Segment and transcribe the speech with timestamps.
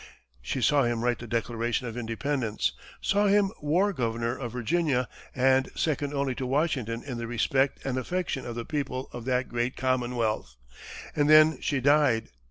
[0.41, 5.69] She saw him write the Declaration of Independence, saw him war governor of Virginia, and
[5.75, 9.75] second only to Washington in the respect and affection of the people of that great
[9.77, 10.55] commonwealth;
[11.15, 12.29] and then she died.